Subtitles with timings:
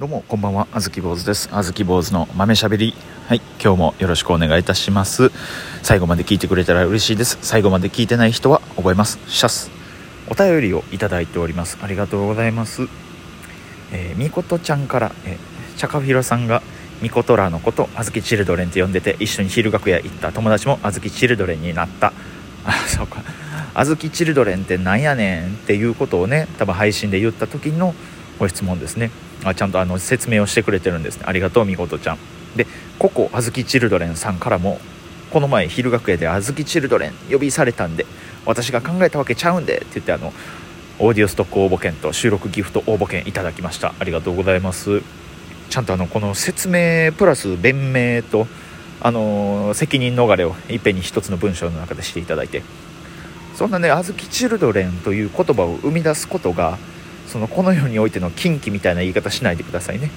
[0.00, 0.66] どうもこんばんは。
[0.72, 1.50] あずき坊主です。
[1.52, 2.94] あずき坊主の豆しゃべり。
[3.28, 5.30] はい今日もよろしくお願いいたします。
[5.82, 7.38] 最後まで聞いてくれたら嬉しいです。
[7.42, 9.18] 最後まで聞いてない人は覚えます。
[9.28, 9.70] シャス。
[10.30, 11.78] お便りをいただいております。
[11.82, 12.88] ありがとうございます。
[13.92, 16.62] え、みことちゃんから、えー、チャカフィロさんが
[17.02, 20.32] みことらのことあずきチルドレンって呼んでて一緒に昼楽屋行った。
[20.32, 22.14] 友達もあずきチルドレンになった。
[22.64, 23.22] あそうか。
[23.74, 27.94] あずきチルドレンってなんやねんっていうことをね多分配信で言った時の
[28.42, 29.12] ご質問ですね。
[29.44, 31.24] あちゃんとあの説明をしてくれてるんですね。
[31.28, 32.18] ありがとうみことちゃん。
[32.56, 32.66] で
[32.98, 34.80] ココあずきチルドレンさんからも
[35.30, 38.04] この前昼楽屋であずきチルドレン呼びされたんで
[38.44, 40.32] 私が考えたわけちゃうんでって言ってあの
[40.98, 43.94] オーディオストック応募券と収録ギフト応募券いただきました。
[44.00, 45.02] ありがとうございます。
[45.70, 48.48] ちゃんとあのこの説明プラス弁明と
[49.00, 52.62] あの責任逃れをいっぺんに一つの文章の中でしていただいて。
[53.54, 56.78] そんなね「あずきチルドレン」という言葉を生み出すことが
[57.32, 60.10] そのこの世においての禁忌みたいな言い方しないでくださいね。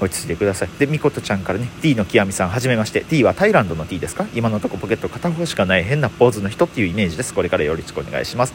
[0.00, 0.68] 落ち着いてください。
[0.78, 3.02] でみことちゃんからね T の極みさんはじめまして。
[3.02, 4.26] T はタイランドの T ですか？
[4.34, 7.34] 今のとこポケット片方しかない変なポーズの人っていうイメージです。
[7.34, 8.54] これからよろしくお願いします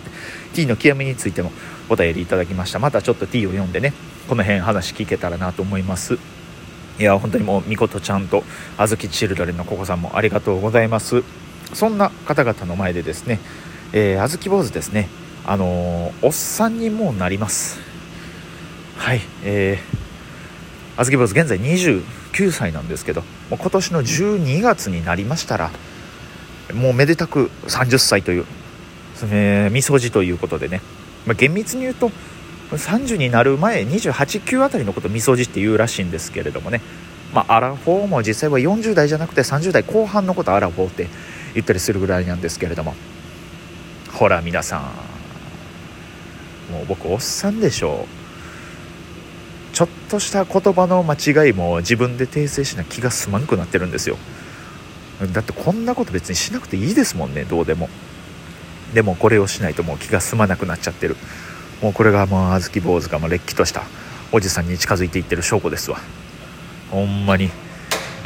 [0.54, 1.52] T の極みについても
[1.90, 2.80] お便りいただきました。
[2.80, 3.94] またちょっと T を読んでね
[4.30, 6.18] この辺話聞けたらなと思います。
[7.00, 8.44] いや本当にもうみことちゃんと
[8.78, 11.24] あずきチルドレンのココさんもありがとうございます。
[11.74, 13.40] そんな方々の前でですね
[13.92, 15.08] え、あずき坊主ですね。
[15.46, 17.89] あのー、おっさんにもうなります。
[19.00, 25.72] はいえー、あずき坊主現在29歳なんですけどもう今年の12月になりましたら
[26.74, 28.46] もうめでたく30歳という、
[29.32, 30.82] えー、みそじということでね、
[31.26, 32.12] まあ、厳密に言うと
[32.72, 36.82] 30になる前289あたりのことみそじって言うらしいんですけれどもね。
[37.34, 41.08] まあ、アラフォーも実際は40代じゃなくて30代後半のことアラフォーって
[41.54, 42.94] 言ったりするぐらいなんですけれども。
[44.12, 44.82] ほら皆さん。
[46.72, 48.19] もう僕おっさんでしょう。
[49.80, 54.18] ちょっとした言葉の間違いも自分で訂正しな気が済まんくなってるんですよ。
[55.32, 57.88] だってこんなこと別にしなくていいですもんねどうでも。
[58.94, 61.16] でもこれをしないともう気が済まなくなっちゃってる。
[61.82, 63.84] もうこれがもう小豆坊主がもうれっきとした
[64.34, 66.00] おじさんに近づいていってる証拠ですわ。
[66.92, 67.50] ほんまに。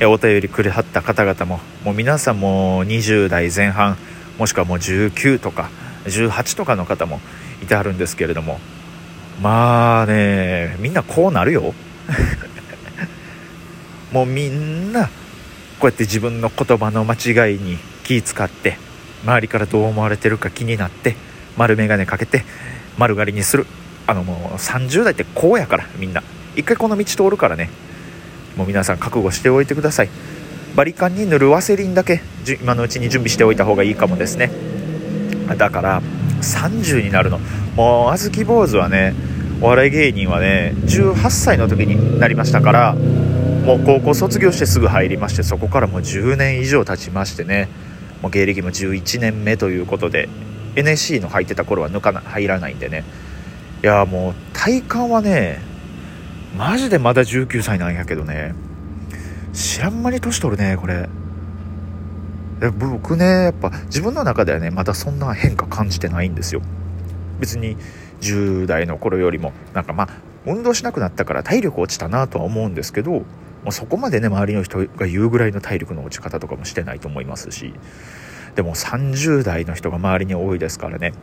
[0.02, 3.96] お便りくれはった方々ももう皆さんも20代前半
[4.40, 5.70] もしくはもう19とか
[6.06, 7.22] 18とかの方も
[7.62, 8.60] いてはるんですけれども
[9.42, 11.74] まあねみんなこうなるよ。
[14.12, 15.08] もうみんな
[15.80, 18.78] こうやって自分の言葉の間違いに気使って
[19.24, 21.16] 周りからどう思われてるか気になって
[21.58, 22.44] 丸眼鏡かけて
[22.98, 23.66] 丸刈りにする。
[24.06, 26.22] あのもう30代ってこうやからみんな。
[26.56, 27.70] 一回この道通るからね。
[28.56, 30.10] もう皆さん覚悟しておいてください。
[30.76, 32.22] バリカンに塗るワセリンだけ
[32.62, 34.52] 今のうちに準備しておいた方がいいかもですね。
[35.58, 36.02] だから
[36.42, 37.40] 30になるの。
[37.76, 39.14] もうあずき坊主はね
[39.62, 47.70] お笑い芸人はね18歳の時になりましたからもう高校卒業してすぐ入りましてそこからもう10年以上経ちましてね
[48.22, 50.30] もう芸歴も11年目ということで
[50.76, 53.04] NSC の入ってた頃は抜かな入らないんでね。
[53.84, 55.60] いやもう体感はね
[56.58, 58.54] マジでまだ19歳なんやけどね
[59.54, 61.10] 知らん間に年取るねこれ。
[62.72, 66.62] 僕ねやっぱ自分の中ではねまだそんな変化感じてないんですよ。
[67.40, 67.78] 別に
[68.22, 70.10] 10代の頃よりもなんかまあ
[70.46, 73.26] 運動しなくなったから体力落ちたなとは思うんですけど、ま
[73.68, 77.74] あ、そこまでね周りの人が言うぐらいの体力の落ち方とかもしてないと思いますし
[78.56, 81.14] でも30代の人が周りに多いですからね。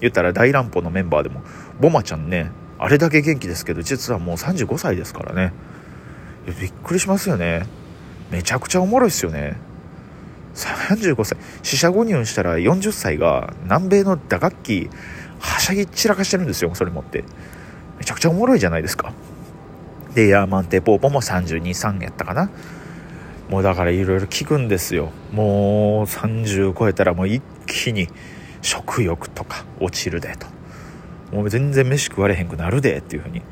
[0.00, 1.40] 言ったら大乱歩のメンバーでも
[1.80, 5.52] ボマちゃんねあれだけ元気ですけど実はもう35歳ですからね。
[6.60, 7.66] びっくりしますよね。
[8.30, 9.56] めちゃくちゃおもろいっすよね。
[10.56, 14.90] 35歳四捨五入したら40歳が南米の打楽器
[15.38, 17.24] はしゃぎ散らかしてるんですよそれ持って。
[17.98, 19.12] めちゃくちゃおもろいじゃないですか。
[20.14, 22.50] でヤーマンテポーポも323やったかな。
[23.50, 25.10] もうだからいろいろ聞くんですよ。
[25.32, 28.08] もう30超えたらもう一気に
[28.62, 30.46] 食欲とか落ちるでと。
[31.36, 33.42] もう全然飯食われへんくなるでっていう風に。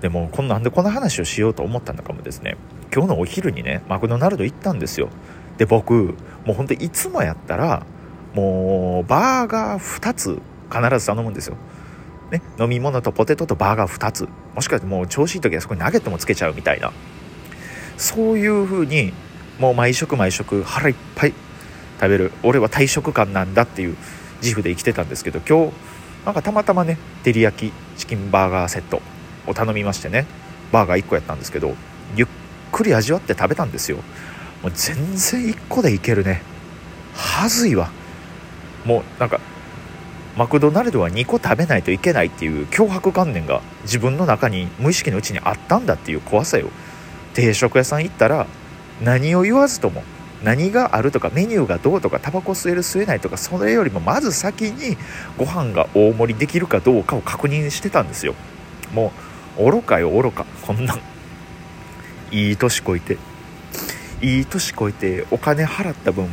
[0.00, 2.56] でもこんなんでこの話をしようと思ったのかもですね。
[2.94, 5.08] 今日のお昼にねマクドナルド行ったんですよ。
[5.58, 6.14] で僕
[6.44, 7.84] もうほんといつもやったら
[8.34, 10.38] もうバーガー2つ
[10.70, 11.56] 必ず頼むんですよ、
[12.30, 14.28] ね、飲み物とポテトとバーガー2つ。
[14.54, 16.92] もしかしてもう調子いい時はそこにナゲットもつけちゃうみたいな。
[17.96, 19.12] そういう風に
[19.58, 21.32] もう毎食毎食腹いっぱい
[22.00, 22.32] 食べる。
[22.42, 23.96] 俺は大食感なんだっていう
[24.42, 25.72] 自負で生きてたんですけど今日
[26.26, 29.00] なんかたまたまね照り焼きチキンバーガーセット
[29.46, 30.26] を頼みましてね
[30.72, 31.74] バーガー1個やったんですけど
[32.16, 32.28] ゆっ
[32.72, 33.98] くり味わって食べたんですよ。
[34.62, 36.42] もう全然1個でいけるね。
[37.14, 37.90] はずいわ。
[38.84, 39.40] もうなんか
[40.36, 46.68] マクドナルドは2個食べないといけないっていう脅迫観念が自分の中に無意識のうちにあったんだっていう怖さよ。
[47.32, 48.46] 定食屋さん行ったら
[49.02, 50.02] 何を言わずとも
[50.42, 54.96] 何があるとかメニューがどうとかタバコ吸える吸えないとかそれよりもまず先に
[55.38, 58.34] ご飯が大盛りできるかどうかを確認してたんですよ。
[58.92, 59.12] も
[59.58, 60.44] う愚かよ愚か。
[60.62, 60.98] こんな
[62.30, 63.16] いい年こいて
[64.22, 66.28] いい年こいてお金払った分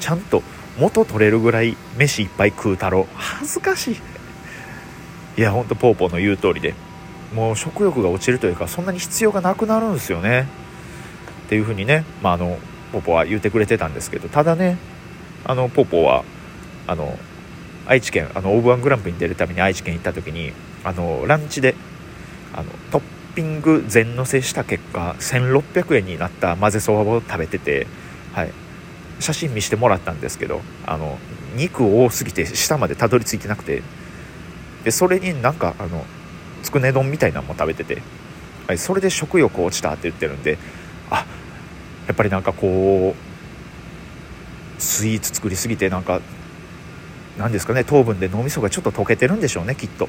[0.00, 0.42] ちゃんと
[0.78, 3.02] 元取れるぐらい飯いっぱい食うたろ。
[3.02, 3.96] う恥ずかしい。
[5.36, 6.74] いやほんとポーポーの言う通りで
[7.34, 10.46] もう食欲が落ちるというかそんなに必要がなくなるんですよね。
[11.46, 12.58] っていう風にね、まあ、あの
[12.92, 14.78] ポポは言ってくれてたんですけどただね
[15.44, 16.24] あのポポは
[16.86, 17.18] あの
[17.86, 20.52] 愛知県あのオーブワングランプリに出るために愛知県行った時に
[20.84, 21.74] あのランチで
[22.52, 23.02] あのトッ
[23.34, 27.86] ピング全のせした結果1600円になった混ぜそばを食べてて、
[28.32, 28.52] はい、
[29.20, 31.18] 写真見してもらったんですけどあの
[31.56, 33.82] 肉多すぎて下までたどり着いてなくて
[34.84, 36.04] でそれになんかあの
[36.62, 38.02] つくね丼みたいなのも食べてて、
[38.66, 40.58] はい、それで食欲落ちたって言ってるんで
[41.10, 41.26] あ
[42.06, 46.20] やっぱりなんかこうスイーツ作りすぎてなんか
[47.38, 50.08] 何ですかね糖分で脳みそがちょっと溶けてるんでしょうねきっと。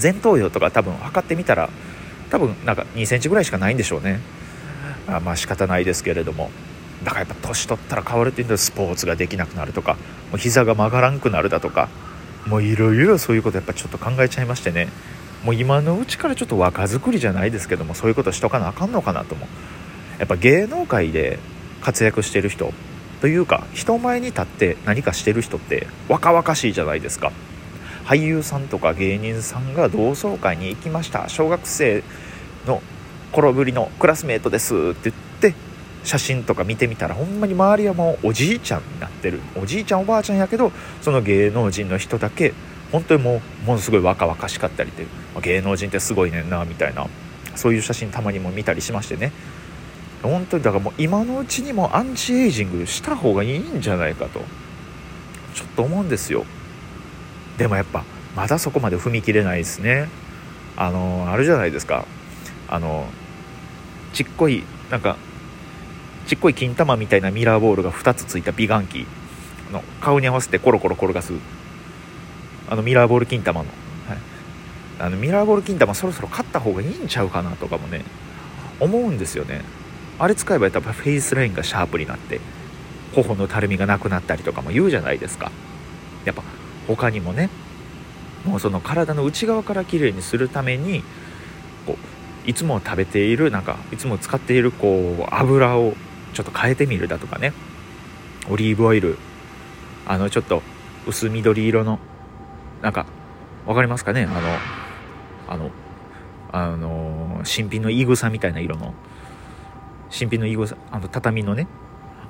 [0.00, 1.70] 前頭葉とか多分測ってみたら
[2.30, 4.20] 多分なんか2センチぐらいしかないんでしょうね。
[5.06, 6.50] あまあ仕方ないですけれども。
[7.04, 11.88] だからやっぱ年取ったら変わるっていうのはスポーツができなくなるとかもう膝が曲がらんくなるだとか
[12.44, 14.88] もういろいろそういうことやっぱちょっと考えちゃいましてね。
[15.44, 19.48] もう今のうちからちょっと若作りじゃないですけどもそういうことしとかなあかんのかなと思う
[20.18, 21.38] やっぱ芸能界で
[21.80, 22.72] 活躍してる人
[23.20, 27.32] というか人前に立って何かしてる人って若々しいじゃないですか。
[28.08, 31.28] 俳優さんとか芸人さんが同窓会に行きました。
[31.28, 32.02] 小学生
[32.66, 32.82] の
[33.32, 35.54] 頃ぶりのクラスメートですって言って
[36.04, 39.40] 写真とか見てみたらほんまに周りはもうおじいちゃんになってる。
[39.60, 40.72] おじいちゃんおばあちゃんやけど
[41.02, 42.54] その芸能人の人だけ
[42.92, 45.04] 本当にもうものすごい若々しかったりって
[45.42, 47.06] 芸能人ってすごいねんなみたいな。
[47.56, 49.32] そういう写真たまにも見たりしましてね。
[50.22, 54.40] 本当にだからもう今のうちにもアンチエイジングした方がいいんじゃないかと。
[55.54, 56.46] ちょっと思うんですよ。
[57.58, 60.08] でもやっぱまだそこまで踏み切れないですね。
[60.76, 62.06] あのあるじゃないですか。
[62.68, 63.06] あの
[64.14, 65.16] ちっこいなんか
[66.26, 69.06] ちっこい金玉みたいなミラーボールが2つついた美顔器。
[69.72, 71.32] の顔に合わせてコロコロ転がす。
[72.68, 73.68] あのミラーボール金玉の,、
[74.08, 74.18] はい、
[74.98, 78.02] あのミラーボール金玉そろそろ買った方がいいんちゃうかなとかもね
[78.80, 79.62] 思うんですよね。
[80.18, 82.40] あれ使えばやっぱフェイスラインがシャープになって
[83.14, 85.50] 頬のたるみがなくなったりとかも言うじゃないですか。
[86.24, 86.42] やっぱ
[86.88, 87.48] 他にもね
[88.44, 91.04] もうその体の内側からきれいにするために
[91.86, 91.96] こ
[92.46, 95.94] ういつも食べているなんかいつも使っているこう油を
[96.32, 97.52] ちょっと変えてみるだとかね。
[98.50, 99.18] オリーブオイル。
[100.06, 100.62] あのちょっと
[101.06, 101.98] 薄緑色の
[102.80, 103.04] なんか
[103.66, 104.24] 分かりますかね？
[104.24, 104.40] あの
[105.48, 105.70] あの
[106.50, 108.94] あの新品のイグサみたいな色の。
[110.08, 111.66] 新品のイグサあの畳のね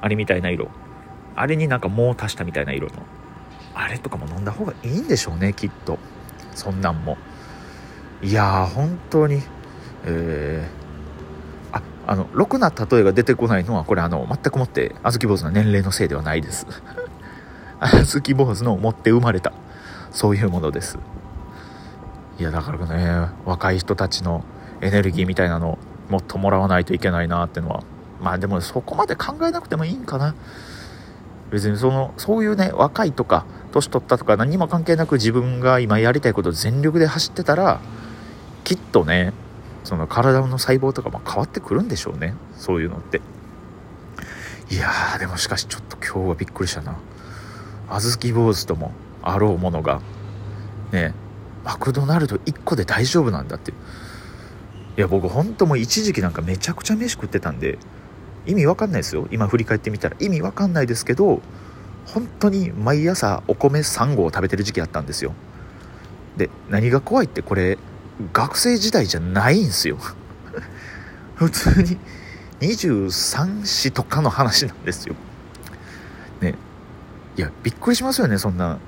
[0.00, 0.68] あれみたいな色。
[1.36, 2.94] あれになんかもう足したみたいな色の。
[3.78, 6.00] あれとかも飲んだ方がいいんでしょうねきっと。
[6.56, 7.16] そんなんも。
[8.22, 9.40] いやー本当に。
[10.04, 16.66] えー、ああのろくな例えが出てこないのはこれあの全くもってあずき坊主の年齢のせいではないです。
[17.78, 19.52] あずき坊主の持って生まれた。
[20.10, 20.98] そういうものです。
[22.40, 24.44] いやだからね若い人たちの
[24.80, 25.78] エネルギーみたいなの
[26.08, 27.84] もっともらわないといけないなってのは。
[28.20, 30.34] まあでもそこまで考えなくてもいいんかな。
[31.52, 37.80] 別にそのそういうね若いとか年取ったとか何も関係なく自分が今やりたいことを全力で走ってたら
[38.64, 39.32] きっとね
[39.84, 42.34] その体の細胞とかも変わってくるんでしょうね。
[42.56, 43.20] そういうのって。
[44.70, 46.96] いやーでもしかしちょっと今日はびっくりしたな。
[47.88, 50.02] 小豆坊主ともあろうものが
[50.92, 51.14] ね
[51.64, 53.74] マクドナルド1個で大丈夫なんだってい
[54.96, 57.78] や僕ほんともう一時期なんかめちゃくちゃ飯食ってたんで
[58.46, 59.26] 意味わかんないですよ。
[59.30, 61.40] 今振り返ってみたら意味わかんないですけど
[62.14, 65.34] 本当に毎朝お米3合を食べてる時期あったんですよ。
[66.36, 67.78] で何が怖いってこれ
[68.32, 69.98] 学生時代じゃないんすよ。
[71.36, 71.98] 普通に
[72.60, 75.14] 23歳とかの話なんですよ。
[76.40, 76.54] ね
[77.36, 78.78] いやびっくりしますよねそんな。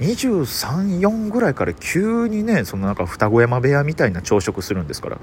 [0.00, 5.18] 234ぐらいから急にねそのなんか双子山部屋みたいな朝食するんですから。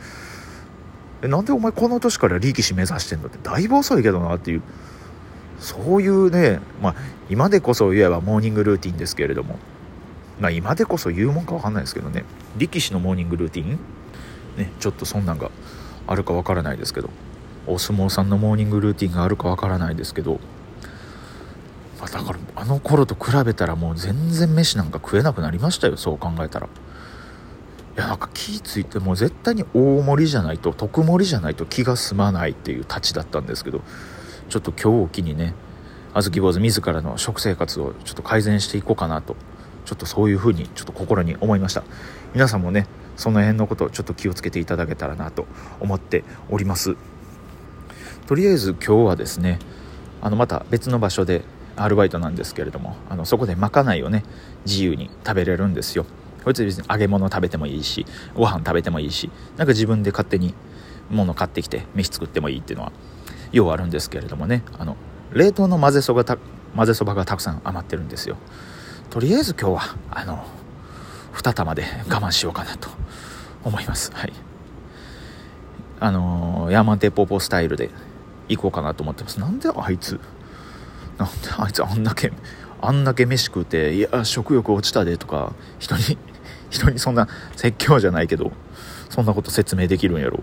[1.23, 4.61] えなんでお前この年から力士目指してんのってだいぶ遅いけどなっていう。
[5.61, 6.95] そういうねまあ
[7.29, 9.57] 今でこそ言えばモーニングルーティンですけれども。
[10.41, 12.25] まあ今でこそ言うもんか分かんないですけどね。
[12.57, 13.77] 力士のモーニングルーティン？
[14.57, 15.51] ねちょっとそんなんが
[16.07, 17.11] あるか分からないですけど。
[17.67, 20.39] お相撲さんのモーニングルーティンがあるか分からないですけど。
[22.01, 26.65] まだからあの頃と比べたらもう全然飯なんか食えなくなりましたよそう考えたら。
[26.65, 26.69] い
[27.99, 33.81] やなんか気ぃ付いても絶対に大盛りじゃないと特盛りじゃないと気が済まないっていうたちだったんですけど。
[34.51, 35.53] ちょっと今日を機にね
[36.13, 39.37] あずき坊主自らの食生活をちょっと改善していこうかなと
[39.85, 41.83] ちょっとそういうふうにちょっと心に思いました。
[42.33, 45.47] 皆さんもねその辺のことをちょっと気をつけていただけたらなと
[45.79, 46.97] 思っております。
[48.27, 49.57] とりあえず今日はですね
[50.21, 51.43] あのまた別の場所で
[51.77, 54.25] アルバイトなんですけれどもあのそこでまかないをね
[54.65, 56.05] 自由に食べれるんですよ。
[56.43, 58.05] こいつ別に揚げ物食べてもいいし
[58.35, 60.53] ご飯食べてもいいしなんか自分で勝手に
[61.09, 62.91] 物買ってきて飯作ってもいいっていうのは
[63.51, 64.63] ようあるんですけれどもね。
[64.77, 64.95] あの
[65.33, 68.37] 冷凍の混ぜそば混ぜそばがたくさん余ってるんですよ。
[69.09, 70.45] とりあえず今日はあの
[71.33, 72.89] 2玉で我慢しようかなと
[73.63, 74.11] 思います。
[74.13, 74.33] はい。
[75.99, 77.91] あのー、ヤーマンテポポスタイルで
[78.47, 79.39] 行こうかなと思ってます。
[79.39, 80.19] なんであいつ
[81.17, 82.31] なんであいつあんだけ
[82.81, 86.17] あんだけ飯食うて「いや食欲落ちたで」とか人に
[86.71, 88.51] 人にそんな説教じゃないけど
[89.09, 90.39] そんなこと説明できるんやろ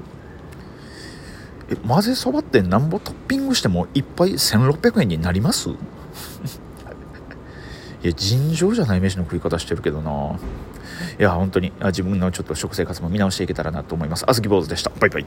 [1.70, 5.68] え混ぜそばってなんぼトッピングしてもいっぱい1600円になります？
[8.02, 10.38] いや尋常じゃない飯の食い方してるけどな。
[11.18, 11.72] いや本当に。
[11.86, 14.24] 自分のちょっと食生活も見直していけたらなと思います。
[14.28, 14.90] あずき坊主でした。
[15.00, 15.26] バイバイ。